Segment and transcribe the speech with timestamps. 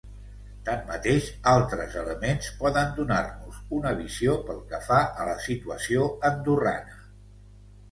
[0.69, 7.01] Tanmateix, altres elements poden donar-nos una visió pel que fa a la situació andorrana.